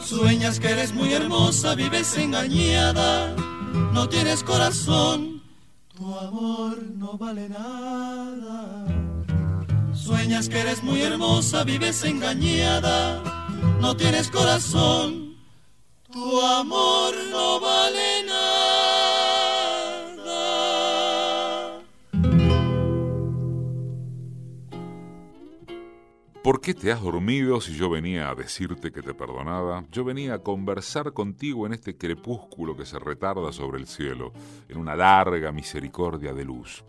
Sueñas 0.00 0.58
que 0.58 0.70
eres 0.70 0.92
muy 0.92 1.12
hermosa, 1.12 1.76
vives 1.76 2.18
engañada, 2.18 3.36
no 3.92 4.08
tienes 4.08 4.42
corazón, 4.42 5.40
tu 5.96 6.04
amor 6.18 6.76
no 6.96 7.16
vale 7.16 7.48
nada. 7.48 8.86
Sueñas 9.94 10.48
que 10.48 10.58
eres 10.58 10.82
muy 10.82 11.00
hermosa, 11.02 11.62
vives 11.62 12.02
engañada, 12.02 13.22
no 13.80 13.96
tienes 13.96 14.28
corazón, 14.30 15.36
tu 16.12 16.40
amor 16.40 17.14
no 17.30 17.60
vale 17.60 18.05
¿Por 26.46 26.60
qué 26.60 26.74
te 26.74 26.92
has 26.92 27.02
dormido 27.02 27.60
si 27.60 27.74
yo 27.74 27.90
venía 27.90 28.30
a 28.30 28.36
decirte 28.36 28.92
que 28.92 29.02
te 29.02 29.14
perdonaba? 29.14 29.84
Yo 29.90 30.04
venía 30.04 30.34
a 30.34 30.38
conversar 30.44 31.12
contigo 31.12 31.66
en 31.66 31.72
este 31.72 31.98
crepúsculo 31.98 32.76
que 32.76 32.86
se 32.86 33.00
retarda 33.00 33.50
sobre 33.50 33.78
el 33.80 33.88
cielo, 33.88 34.32
en 34.68 34.76
una 34.76 34.94
larga 34.94 35.50
misericordia 35.50 36.32
de 36.32 36.44
luz. 36.44 36.84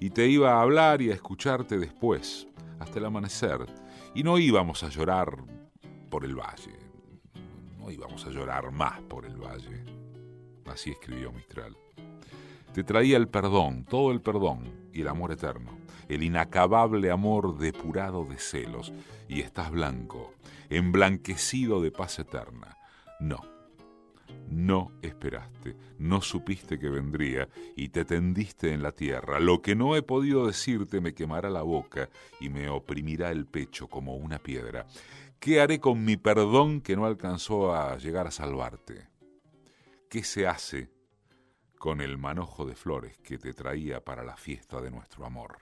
Y 0.00 0.08
te 0.08 0.26
iba 0.26 0.54
a 0.54 0.62
hablar 0.62 1.02
y 1.02 1.10
a 1.10 1.14
escucharte 1.14 1.76
después, 1.76 2.48
hasta 2.78 2.98
el 2.98 3.04
amanecer. 3.04 3.66
Y 4.14 4.22
no 4.22 4.38
íbamos 4.38 4.82
a 4.84 4.88
llorar 4.88 5.36
por 6.08 6.24
el 6.24 6.34
valle. 6.34 6.78
No 7.78 7.90
íbamos 7.90 8.24
a 8.24 8.30
llorar 8.30 8.72
más 8.72 9.02
por 9.02 9.26
el 9.26 9.36
valle. 9.36 9.84
Así 10.64 10.92
escribió 10.92 11.30
Mistral. 11.30 11.76
Te 12.74 12.84
traía 12.84 13.16
el 13.16 13.28
perdón, 13.28 13.86
todo 13.86 14.10
el 14.10 14.20
perdón 14.20 14.90
y 14.92 15.00
el 15.00 15.08
amor 15.08 15.32
eterno 15.32 15.84
el 16.08 16.22
inacabable 16.22 17.10
amor 17.10 17.58
depurado 17.58 18.24
de 18.24 18.38
celos, 18.38 18.92
y 19.28 19.40
estás 19.40 19.70
blanco, 19.70 20.34
emblanquecido 20.68 21.80
de 21.82 21.90
paz 21.90 22.18
eterna. 22.18 22.76
No, 23.20 23.40
no 24.48 24.92
esperaste, 25.02 25.76
no 25.98 26.20
supiste 26.20 26.78
que 26.78 26.88
vendría 26.88 27.48
y 27.76 27.88
te 27.88 28.04
tendiste 28.04 28.72
en 28.72 28.82
la 28.82 28.92
tierra. 28.92 29.40
Lo 29.40 29.62
que 29.62 29.74
no 29.74 29.96
he 29.96 30.02
podido 30.02 30.46
decirte 30.46 31.00
me 31.00 31.14
quemará 31.14 31.50
la 31.50 31.62
boca 31.62 32.10
y 32.40 32.48
me 32.48 32.68
oprimirá 32.68 33.30
el 33.30 33.46
pecho 33.46 33.88
como 33.88 34.16
una 34.16 34.38
piedra. 34.38 34.86
¿Qué 35.38 35.60
haré 35.60 35.78
con 35.78 36.04
mi 36.04 36.16
perdón 36.16 36.80
que 36.80 36.96
no 36.96 37.06
alcanzó 37.06 37.74
a 37.74 37.96
llegar 37.98 38.26
a 38.26 38.30
salvarte? 38.30 39.08
¿Qué 40.08 40.22
se 40.22 40.46
hace 40.46 40.93
con 41.84 42.00
el 42.00 42.16
manojo 42.16 42.64
de 42.64 42.74
flores 42.74 43.18
que 43.18 43.36
te 43.36 43.52
traía 43.52 44.00
para 44.02 44.24
la 44.24 44.38
fiesta 44.38 44.80
de 44.80 44.90
nuestro 44.90 45.26
amor. 45.26 45.58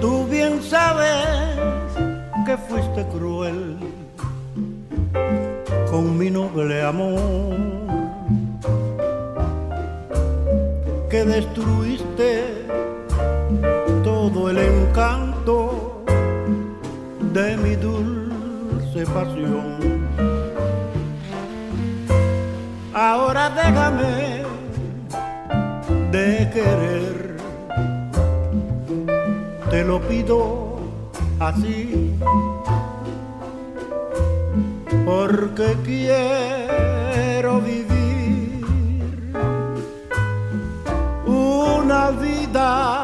Tú 0.00 0.26
bien 0.30 0.62
sabes 0.62 1.26
que 2.46 2.56
fuiste 2.56 3.06
cruel 3.08 3.76
con 5.90 6.16
mi 6.16 6.30
noble 6.30 6.82
amor 6.82 7.87
que 11.10 11.24
destruiste 11.24 12.66
todo 14.04 14.50
el 14.50 14.58
encanto 14.58 16.04
de 17.32 17.56
mi 17.56 17.76
dulce 17.76 19.06
pasión. 19.14 20.06
Ahora 22.92 23.48
déjame 23.48 24.42
de 26.10 26.50
querer, 26.52 27.36
te 29.70 29.84
lo 29.84 30.00
pido 30.02 30.78
así 31.40 32.14
porque 35.06 35.74
quiero 35.84 37.60
vivir 37.60 37.87
vida 42.48 42.97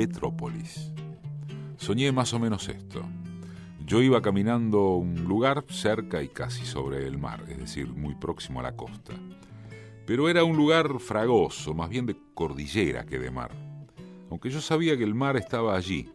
Petrópolis. 0.00 0.90
Soñé 1.76 2.10
más 2.10 2.32
o 2.32 2.38
menos 2.38 2.70
esto. 2.70 3.02
Yo 3.84 4.00
iba 4.00 4.22
caminando 4.22 4.94
un 4.94 5.24
lugar 5.24 5.66
cerca 5.68 6.22
y 6.22 6.28
casi 6.28 6.64
sobre 6.64 7.06
el 7.06 7.18
mar, 7.18 7.44
es 7.50 7.58
decir, 7.58 7.92
muy 7.92 8.14
próximo 8.14 8.60
a 8.60 8.62
la 8.62 8.74
costa. 8.74 9.12
Pero 10.06 10.30
era 10.30 10.42
un 10.42 10.56
lugar 10.56 11.00
fragoso, 11.00 11.74
más 11.74 11.90
bien 11.90 12.06
de 12.06 12.16
cordillera 12.32 13.04
que 13.04 13.18
de 13.18 13.30
mar. 13.30 13.50
Aunque 14.30 14.48
yo 14.48 14.62
sabía 14.62 14.96
que 14.96 15.04
el 15.04 15.14
mar 15.14 15.36
estaba 15.36 15.76
allí, 15.76 16.10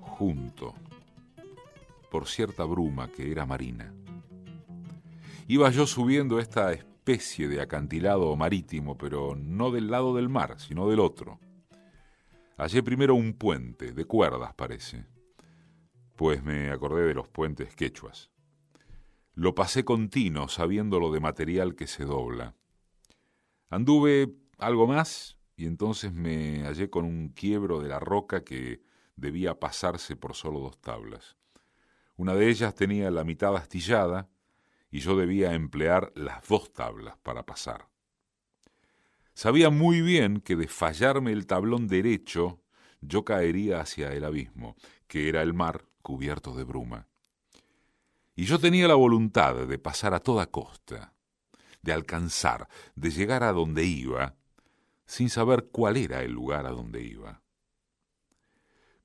junto, 0.00 0.72
por 2.10 2.28
cierta 2.28 2.64
bruma 2.64 3.08
que 3.08 3.30
era 3.30 3.44
marina. 3.44 3.92
Iba 5.48 5.68
yo 5.68 5.86
subiendo 5.86 6.38
esta 6.38 6.72
especie 6.72 7.46
de 7.46 7.60
acantilado 7.60 8.34
marítimo, 8.36 8.96
pero 8.96 9.36
no 9.36 9.70
del 9.70 9.90
lado 9.90 10.16
del 10.16 10.30
mar, 10.30 10.54
sino 10.56 10.88
del 10.88 11.00
otro. 11.00 11.38
Hallé 12.58 12.82
primero 12.82 13.14
un 13.14 13.34
puente, 13.34 13.92
de 13.92 14.04
cuerdas 14.04 14.52
parece, 14.52 15.06
pues 16.16 16.42
me 16.42 16.72
acordé 16.72 17.06
de 17.06 17.14
los 17.14 17.28
puentes 17.28 17.76
quechuas. 17.76 18.32
Lo 19.34 19.54
pasé 19.54 19.84
continuo, 19.84 20.48
sabiéndolo 20.48 21.12
de 21.12 21.20
material 21.20 21.76
que 21.76 21.86
se 21.86 22.04
dobla. 22.04 22.56
Anduve 23.70 24.34
algo 24.58 24.88
más 24.88 25.38
y 25.54 25.66
entonces 25.66 26.12
me 26.12 26.64
hallé 26.64 26.90
con 26.90 27.04
un 27.04 27.28
quiebro 27.28 27.78
de 27.78 27.90
la 27.90 28.00
roca 28.00 28.42
que 28.42 28.82
debía 29.14 29.60
pasarse 29.60 30.16
por 30.16 30.34
solo 30.34 30.58
dos 30.58 30.80
tablas. 30.80 31.36
Una 32.16 32.34
de 32.34 32.48
ellas 32.48 32.74
tenía 32.74 33.12
la 33.12 33.22
mitad 33.22 33.54
astillada 33.54 34.28
y 34.90 34.98
yo 34.98 35.16
debía 35.16 35.54
emplear 35.54 36.10
las 36.16 36.44
dos 36.48 36.72
tablas 36.72 37.16
para 37.22 37.46
pasar. 37.46 37.86
Sabía 39.38 39.70
muy 39.70 40.00
bien 40.02 40.40
que 40.40 40.56
de 40.56 40.66
fallarme 40.66 41.30
el 41.30 41.46
tablón 41.46 41.86
derecho 41.86 42.60
yo 43.00 43.24
caería 43.24 43.78
hacia 43.78 44.12
el 44.12 44.24
abismo, 44.24 44.74
que 45.06 45.28
era 45.28 45.42
el 45.42 45.54
mar 45.54 45.84
cubierto 46.02 46.56
de 46.56 46.64
bruma. 46.64 47.06
Y 48.34 48.46
yo 48.46 48.58
tenía 48.58 48.88
la 48.88 48.96
voluntad 48.96 49.54
de 49.54 49.78
pasar 49.78 50.12
a 50.12 50.18
toda 50.18 50.46
costa, 50.46 51.14
de 51.82 51.92
alcanzar, 51.92 52.68
de 52.96 53.12
llegar 53.12 53.44
a 53.44 53.52
donde 53.52 53.84
iba, 53.84 54.34
sin 55.06 55.30
saber 55.30 55.68
cuál 55.70 55.98
era 55.98 56.24
el 56.24 56.32
lugar 56.32 56.66
a 56.66 56.70
donde 56.70 57.04
iba. 57.04 57.40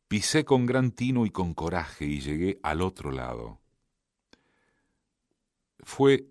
Pisé 0.07 0.45
con 0.45 0.65
gran 0.65 0.93
tino 0.93 1.27
y 1.27 1.29
con 1.29 1.53
coraje 1.53 2.05
y 2.05 2.21
llegué 2.21 2.59
al 2.63 2.81
otro 2.81 3.11
lado. 3.11 3.61
Fue 5.83 6.25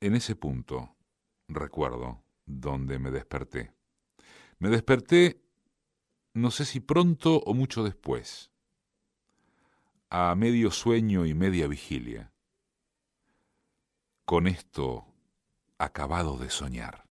en 0.00 0.14
ese 0.14 0.36
punto, 0.36 0.94
recuerdo, 1.48 2.23
donde 2.46 2.98
me 2.98 3.10
desperté. 3.10 3.72
Me 4.58 4.68
desperté, 4.68 5.42
no 6.32 6.50
sé 6.50 6.64
si 6.64 6.80
pronto 6.80 7.38
o 7.38 7.54
mucho 7.54 7.84
después, 7.84 8.50
a 10.10 10.34
medio 10.34 10.70
sueño 10.70 11.26
y 11.26 11.34
media 11.34 11.66
vigilia. 11.66 12.32
Con 14.24 14.46
esto 14.46 15.06
acabado 15.78 16.38
de 16.38 16.50
soñar. 16.50 17.04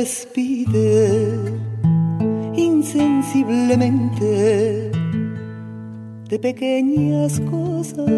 Despide 0.00 1.28
insensiblemente 2.56 4.90
de 6.26 6.38
pequeñas 6.38 7.38
cosas, 7.40 8.08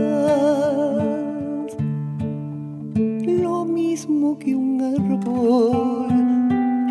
lo 3.26 3.64
mismo 3.64 4.38
que 4.38 4.54
un 4.54 4.80
árbol 4.80 6.06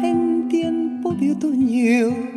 en 0.04 0.50
tiempo 0.50 1.14
de 1.14 1.32
otoño 1.32 2.31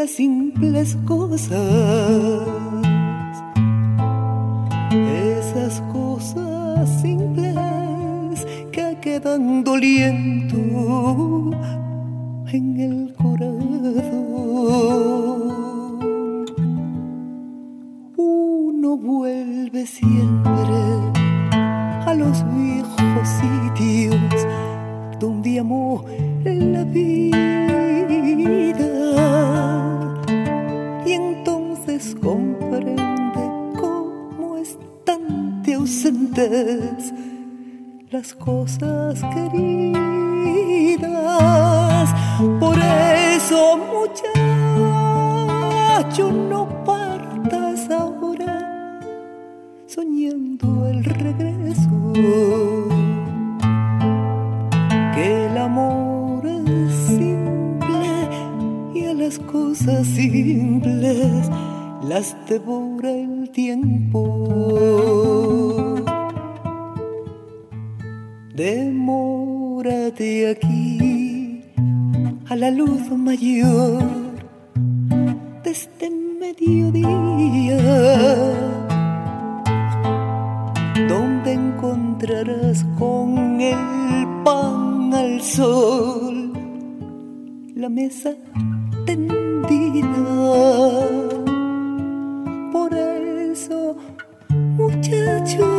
las 0.00 0.12
simples 0.12 0.96
cosas, 1.04 1.50
esas 4.90 5.82
cosas 5.92 6.88
simples 7.02 8.46
que 8.72 8.96
quedan 9.02 9.62
doliendo 9.62 10.56
en 12.46 12.80
el 12.80 13.14
corazón. 13.14 13.60
Uno 18.16 18.96
vuelve 18.96 19.84
siempre 19.84 20.80
a 22.06 22.14
los 22.14 22.42
viejos 22.54 23.28
sitios 23.40 24.46
donde 25.18 25.60
amó 25.60 26.06
la 26.44 26.84
vida 26.84 27.19
las 38.10 38.34
cosas 38.34 39.20
queridas. 39.34 41.00
Por 42.58 42.78
eso, 42.78 43.76
muchacho, 43.76 44.32
no 46.32 46.66
partas 46.84 47.90
ahora 47.90 49.00
soñando 49.86 50.88
el 50.88 51.04
regreso. 51.04 52.12
Que 55.14 55.46
el 55.46 55.58
amor 55.58 56.46
es 56.46 56.94
simple 57.18 58.28
y 58.94 59.04
a 59.04 59.12
las 59.12 59.38
cosas 59.38 60.06
simples 60.06 61.50
las 62.08 62.34
devora 62.48 63.10
el 63.10 63.50
tiempo. 63.50 64.20
Demórate 68.54 70.50
aquí 70.50 71.62
a 72.48 72.56
la 72.56 72.70
luz 72.70 73.08
mayor 73.10 74.02
de 75.64 75.70
este 75.70 76.10
mediodía, 76.10 77.78
donde 81.08 81.52
encontrarás 81.52 82.84
con 82.98 83.60
el 83.60 84.42
pan 84.44 85.14
al 85.14 85.40
sol 85.40 86.52
la 87.76 87.88
mesa 87.88 88.34
tendida. 89.06 90.08
Por 92.72 92.92
eso, 92.94 93.96
muchacho, 94.76 95.69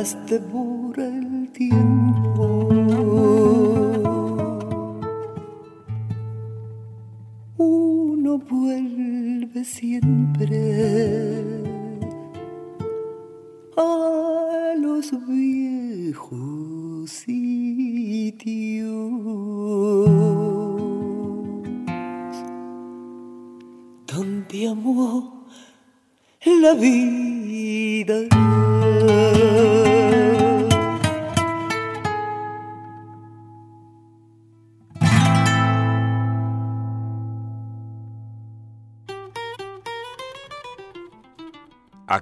las 0.00 0.16
devora 0.24 0.79
el 0.79 0.79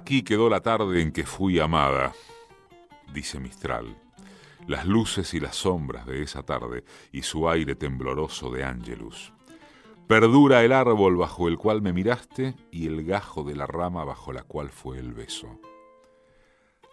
Aquí 0.09 0.23
quedó 0.23 0.49
la 0.49 0.61
tarde 0.61 1.03
en 1.03 1.11
que 1.11 1.23
fui 1.23 1.59
amada, 1.59 2.13
dice 3.13 3.39
Mistral. 3.39 3.95
Las 4.65 4.87
luces 4.87 5.35
y 5.35 5.39
las 5.39 5.55
sombras 5.55 6.07
de 6.07 6.23
esa 6.23 6.41
tarde 6.41 6.83
y 7.11 7.21
su 7.21 7.47
aire 7.47 7.75
tembloroso 7.75 8.49
de 8.49 8.63
ángelus. 8.63 9.33
Perdura 10.07 10.63
el 10.63 10.71
árbol 10.71 11.15
bajo 11.15 11.47
el 11.47 11.59
cual 11.59 11.83
me 11.83 11.93
miraste 11.93 12.55
y 12.71 12.87
el 12.87 13.05
gajo 13.05 13.43
de 13.43 13.55
la 13.55 13.67
rama 13.67 14.03
bajo 14.03 14.33
la 14.33 14.41
cual 14.41 14.71
fue 14.71 14.97
el 14.97 15.13
beso. 15.13 15.59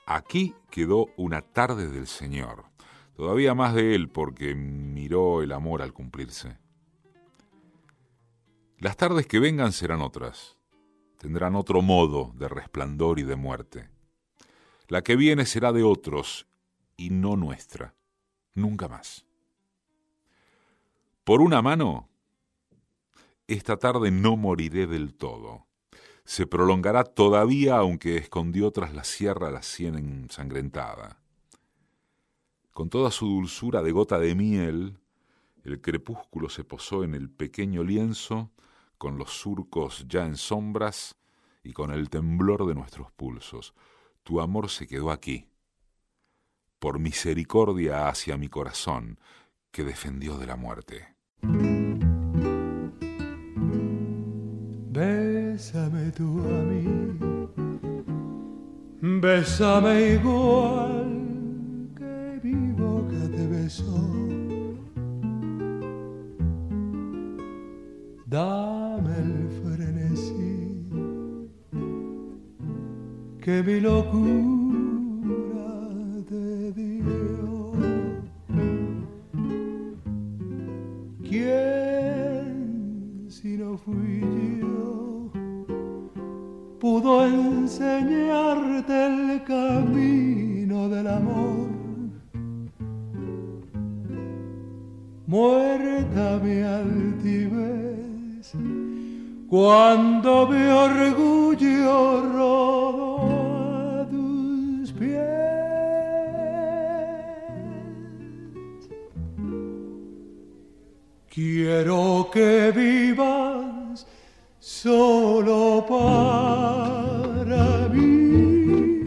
Aquí 0.05 0.55
quedó 0.71 1.07
una 1.17 1.41
tarde 1.41 1.89
del 1.89 2.09
Señor, 2.09 2.65
todavía 3.15 3.55
más 3.55 3.73
de 3.73 3.95
él 3.95 4.11
porque 4.11 4.55
miró 4.55 5.41
el 5.41 5.53
amor 5.53 5.81
al 5.81 5.95
cumplirse. 5.95 6.59
Las 8.79 8.99
tardes 8.99 9.27
que 9.27 9.39
vengan 9.39 9.73
serán 9.73 10.03
otras, 10.03 10.56
tendrán 11.19 11.57
otro 11.57 11.83
modo 11.83 12.33
de 12.37 12.49
resplandor 12.49 13.19
y 13.19 13.23
de 13.23 13.37
muerte. 13.37 13.89
La 14.89 15.03
que 15.03 15.17
viene 15.17 15.47
será 15.47 15.73
de 15.73 15.83
otros 15.83 16.47
y 16.97 17.11
no 17.11 17.37
nuestra, 17.37 17.95
nunca 18.55 18.89
más. 18.89 19.25
Por 21.25 21.41
una 21.41 21.61
mano, 21.61 22.09
esta 23.49 23.77
tarde 23.77 24.11
no 24.11 24.37
moriré 24.37 24.87
del 24.87 25.15
todo. 25.15 25.67
Se 26.25 26.47
prolongará 26.47 27.05
todavía 27.05 27.77
aunque 27.77 28.17
escondió 28.17 28.71
tras 28.71 28.95
la 28.95 29.05
sierra 29.05 29.51
la 29.51 29.63
sien 29.63 29.97
ensangrentada. 29.97 31.21
Con 32.73 32.91
toda 32.91 33.11
su 33.11 33.27
dulzura 33.27 33.83
de 33.83 33.93
gota 33.93 34.19
de 34.19 34.35
miel, 34.35 34.99
el 35.65 35.81
crepúsculo 35.81 36.49
se 36.49 36.63
posó 36.63 37.05
en 37.05 37.15
el 37.15 37.31
pequeño 37.31 37.83
lienzo, 37.83 38.51
con 38.99 39.19
los 39.19 39.31
surcos 39.31 40.07
ya 40.09 40.25
en 40.25 40.37
sombras 40.37 41.17
y 41.63 41.73
con 41.73 41.91
el 41.91 42.09
temblor 42.11 42.67
de 42.67 42.75
nuestros 42.75 43.11
pulsos. 43.13 43.75
Tu 44.23 44.41
amor 44.41 44.71
se 44.71 44.87
quedó 44.87 45.11
aquí, 45.11 45.49
por 46.79 46.99
misericordia 46.99 48.09
hacia 48.09 48.37
mi 48.37 48.49
corazón, 48.49 49.19
que 49.71 49.85
defendió 49.85 50.39
de 50.39 50.47
la 50.47 50.57
muerte. 50.57 51.15
Bésame 54.91 56.11
tú 56.13 56.41
a 56.41 56.63
mí, 56.63 57.09
bésame 59.21 60.15
igual 60.15 61.91
que 61.97 62.41
mi 62.43 62.73
boca 62.73 63.37
te 63.37 63.47
besó. 63.47 64.36
Dame 68.29 69.17
el 69.19 69.49
frenesí 69.63 70.85
que 73.41 73.63
mi 73.63 73.79
locura 73.79 74.19
te 76.29 76.73
dio. 76.73 77.71
¿Quién 81.23 83.27
si 83.29 83.57
no 83.57 83.79
fui 83.79 84.25
yo 84.61 85.31
pudo 86.81 87.27
enseñarte 87.27 89.07
el 89.07 89.45
camino 89.45 90.89
del 90.89 91.07
amor? 91.07 91.69
Muerta 95.29 96.41
mi 96.43 96.61
altivez 96.63 97.76
cuando 99.49 100.49
mi 100.49 100.67
orgullo 100.67 102.23
tus 104.11 104.93
pies. 104.93 105.23
Quiero 111.29 112.29
que 112.33 112.73
vivas 112.75 114.07
solo 114.59 115.85
para 115.89 117.89
mí 117.89 119.05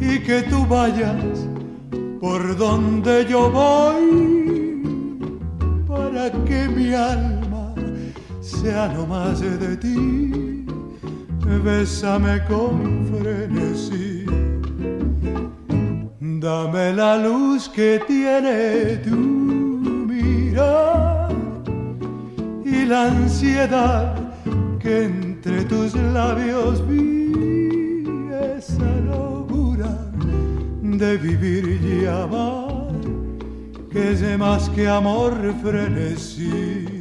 y 0.00 0.18
que 0.20 0.42
tú 0.42 0.64
vayas 0.66 1.48
por 2.20 2.56
donde 2.56 3.26
yo 3.26 3.50
voy 3.50 5.18
para 5.86 6.30
que 6.44 6.68
mi 6.68 6.94
alma 6.94 7.35
sea 8.60 8.88
no 8.88 9.06
más 9.06 9.40
de 9.40 9.76
ti. 9.76 10.66
Bésame 11.64 12.42
con 12.48 13.06
frenesí. 13.10 14.24
Dame 16.20 16.92
la 16.92 17.18
luz 17.18 17.68
que 17.68 18.00
tiene 18.06 18.96
tu 19.04 19.16
mirar 20.10 21.30
y 22.64 22.84
la 22.86 23.08
ansiedad 23.08 24.14
que 24.78 25.04
entre 25.04 25.64
tus 25.64 25.94
labios 25.94 26.86
vi 26.86 27.32
esa 28.56 28.90
locura 29.12 29.92
de 30.82 31.16
vivir 31.16 31.80
y 31.82 32.06
amar 32.06 32.66
que 33.90 34.12
es 34.12 34.38
más 34.38 34.68
que 34.70 34.86
amor 34.86 35.32
frenesí. 35.62 36.95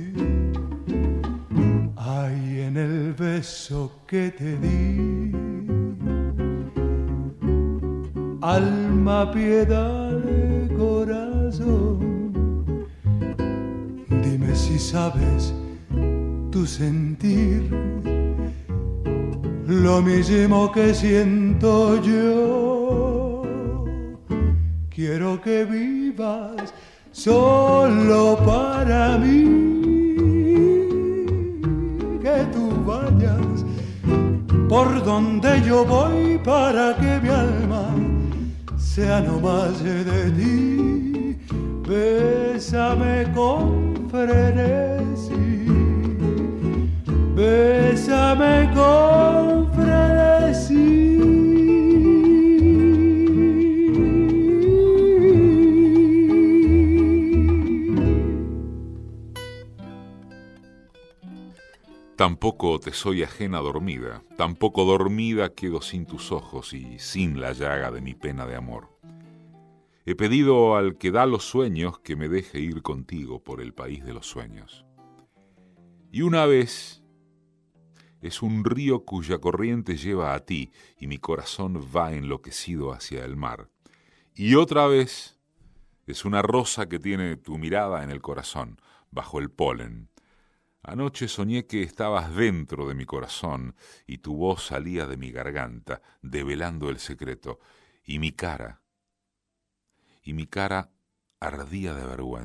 Beso 3.36 3.92
que 4.08 4.32
te 4.32 4.56
di 4.64 5.32
alma, 8.42 9.30
piedad, 9.32 10.22
corazón. 10.78 12.00
Dime 14.24 14.56
si 14.56 14.78
sabes 14.80 15.54
tu 16.50 16.66
sentir 16.66 17.62
lo 19.68 20.02
mismo 20.02 20.72
que 20.72 20.94
siento 20.94 22.02
yo. 22.02 23.42
Quiero 24.96 25.42
que 25.42 25.66
vivas 25.66 26.74
solo 27.12 28.38
para 28.46 29.18
mí, 29.18 29.44
que 32.24 32.38
tú 32.54 32.65
por 34.76 35.02
donde 35.06 35.62
yo 35.62 35.86
voy 35.86 36.38
para 36.44 36.94
que 36.98 37.22
mi 37.24 37.30
alma 37.30 37.86
sea 38.78 39.22
no 39.22 39.40
más 39.40 39.82
de 39.82 40.22
ti. 40.38 41.38
Bésame 41.88 43.26
con 43.34 43.94
frenesí, 44.12 45.38
bésame 47.36 48.70
con 48.76 49.72
Tampoco 62.16 62.80
te 62.80 62.94
soy 62.94 63.24
ajena 63.24 63.60
dormida, 63.60 64.24
tampoco 64.38 64.86
dormida 64.86 65.54
quedo 65.54 65.82
sin 65.82 66.06
tus 66.06 66.32
ojos 66.32 66.74
y 66.74 66.98
sin 66.98 67.42
la 67.42 67.52
llaga 67.52 67.92
de 67.92 68.00
mi 68.00 68.14
pena 68.14 68.46
de 68.46 68.56
amor. 68.56 68.98
He 70.06 70.16
pedido 70.16 70.78
al 70.78 70.98
que 70.98 71.12
da 71.12 71.26
los 71.26 71.44
sueños 71.44 72.00
que 72.00 72.16
me 72.16 72.30
deje 72.30 72.62
ir 72.62 72.84
contigo 72.84 73.44
por 73.44 73.60
el 73.60 73.74
país 73.74 74.06
de 74.06 74.14
los 74.14 74.28
sueños. 74.28 74.86
Y 76.10 76.22
una 76.22 76.46
vez 76.46 77.04
es 78.22 78.42
un 78.42 78.64
río 78.64 79.04
cuya 79.04 79.40
corriente 79.40 79.98
lleva 79.98 80.36
a 80.36 80.40
ti 80.40 80.72
y 80.98 81.08
mi 81.08 81.18
corazón 81.18 81.86
va 81.94 82.14
enloquecido 82.14 82.94
hacia 82.94 83.26
el 83.26 83.36
mar. 83.36 83.70
Y 84.34 84.56
otra 84.56 84.88
vez 84.88 85.38
es 86.08 86.24
una 86.24 86.42
rosa 86.42 86.88
que 86.88 86.98
tiene 86.98 87.36
tu 87.36 87.58
mirada 87.58 88.06
en 88.06 88.10
el 88.10 88.22
corazón, 88.22 88.80
bajo 89.12 89.40
el 89.40 89.52
polen. 89.52 90.08
Anoche 90.88 91.28
soñé 91.28 91.66
que 91.66 91.82
estabas 91.82 92.36
dentro 92.36 92.88
de 92.88 92.94
mi 92.94 93.06
corazón 93.06 93.76
y 94.06 94.20
tu 94.20 94.36
voz 94.36 94.68
salía 94.68 95.08
de 95.08 95.18
mi 95.18 95.32
garganta, 95.32 96.04
develando 96.22 96.90
el 96.90 97.00
secreto, 97.00 97.60
y 98.04 98.20
mi 98.20 98.34
cara, 98.34 98.84
y 100.22 100.34
mi 100.34 100.46
cara 100.46 100.92
ardía 101.40 101.96
de 101.96 102.06
vergüenza. 102.06 102.44